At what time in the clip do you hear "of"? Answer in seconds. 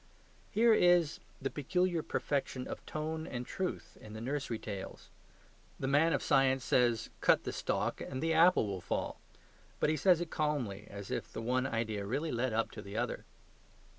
2.67-2.83, 6.11-6.23